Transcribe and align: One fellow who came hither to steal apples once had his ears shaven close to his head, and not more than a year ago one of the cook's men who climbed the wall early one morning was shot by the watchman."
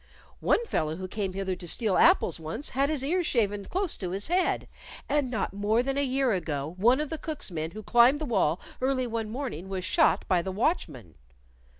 One 0.39 0.65
fellow 0.65 0.95
who 0.95 1.07
came 1.07 1.33
hither 1.33 1.55
to 1.55 1.67
steal 1.67 1.95
apples 1.95 2.39
once 2.39 2.71
had 2.71 2.89
his 2.89 3.05
ears 3.05 3.27
shaven 3.27 3.65
close 3.65 3.95
to 3.97 4.09
his 4.09 4.29
head, 4.29 4.67
and 5.07 5.29
not 5.29 5.53
more 5.53 5.83
than 5.83 5.95
a 5.95 6.01
year 6.01 6.31
ago 6.31 6.73
one 6.77 6.99
of 6.99 7.11
the 7.11 7.19
cook's 7.19 7.51
men 7.51 7.69
who 7.69 7.83
climbed 7.83 8.19
the 8.19 8.25
wall 8.25 8.59
early 8.81 9.05
one 9.05 9.29
morning 9.29 9.69
was 9.69 9.85
shot 9.85 10.27
by 10.27 10.41
the 10.41 10.51
watchman." 10.51 11.13